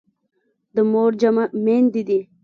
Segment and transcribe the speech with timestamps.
[0.75, 2.19] د مور جمع میندي دي.